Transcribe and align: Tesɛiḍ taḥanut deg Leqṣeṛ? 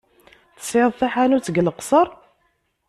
Tesɛiḍ 0.59 0.91
taḥanut 0.95 1.47
deg 1.51 1.61
Leqṣeṛ? 1.65 2.07